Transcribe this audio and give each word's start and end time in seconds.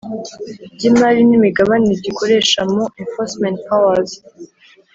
Ry 0.73 0.83
imari 0.89 1.21
n 1.29 1.31
imigabane 1.37 1.91
gikoresha 2.05 2.59
mu 2.73 2.83
enforcement 3.01 3.57
powers 3.67 4.11